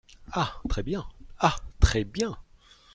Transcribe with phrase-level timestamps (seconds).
[0.31, 0.59] Ah!
[0.67, 1.07] très bien!
[1.37, 1.55] ah!
[1.79, 2.35] très bien!